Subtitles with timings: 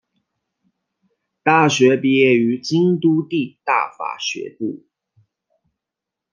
[1.43, 4.87] 大学毕业于京都帝大法学部。